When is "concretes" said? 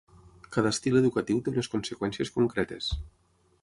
2.39-2.93